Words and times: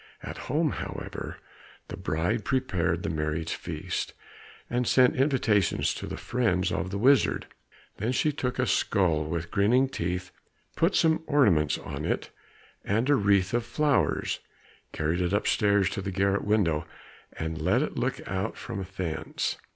At 0.23 0.37
home, 0.49 0.71
however, 0.71 1.37
the 1.89 1.95
bride 1.95 2.43
prepared 2.43 3.03
the 3.03 3.09
marriage 3.11 3.53
feast, 3.53 4.13
and 4.67 4.87
sent 4.87 5.15
invitations 5.15 5.93
to 5.93 6.07
the 6.07 6.17
friends 6.17 6.71
of 6.71 6.89
the 6.89 6.97
wizard. 6.97 7.45
Then 7.97 8.11
she 8.11 8.31
took 8.31 8.57
a 8.57 8.65
skull 8.65 9.23
with 9.25 9.51
grinning 9.51 9.87
teeth, 9.87 10.31
put 10.75 10.95
some 10.95 11.21
ornaments 11.27 11.77
on 11.77 12.03
it 12.03 12.31
and 12.83 13.11
a 13.11 13.15
wreath 13.15 13.53
of 13.53 13.63
flowers, 13.63 14.39
carried 14.91 15.21
it 15.21 15.33
upstairs 15.33 15.87
to 15.91 16.01
the 16.01 16.09
garret 16.09 16.43
window, 16.45 16.87
and 17.37 17.61
let 17.61 17.83
it 17.83 17.95
look 17.95 18.27
out 18.27 18.57
from 18.57 18.83
thence. 18.97 19.57